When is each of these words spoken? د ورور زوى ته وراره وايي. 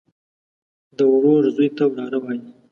د 0.97 0.99
ورور 1.13 1.43
زوى 1.55 1.67
ته 1.77 1.83
وراره 1.91 2.17
وايي. 2.23 2.43